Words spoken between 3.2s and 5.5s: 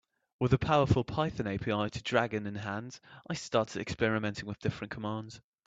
I started experimenting with different commands.